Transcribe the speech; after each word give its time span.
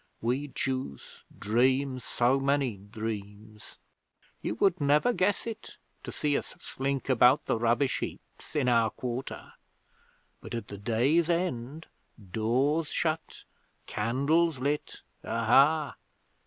We 0.19 0.47
Jews 0.47 1.23
dream 1.37 1.99
so 1.99 2.39
many 2.39 2.75
dreams. 2.75 3.77
You 4.41 4.55
would 4.55 4.81
never 4.81 5.13
guess 5.13 5.45
it 5.45 5.77
to 6.01 6.11
see 6.11 6.35
us 6.35 6.47
slink 6.57 7.07
about 7.07 7.45
the 7.45 7.59
rubbish 7.59 7.99
heaps 7.99 8.55
in 8.55 8.67
our 8.67 8.89
quarter; 8.89 9.53
but 10.41 10.55
at 10.55 10.69
the 10.69 10.79
day's 10.79 11.29
end 11.29 11.85
doors 12.31 12.87
shut, 12.87 13.43
candles 13.85 14.57
lit 14.57 15.03
aha! 15.23 15.95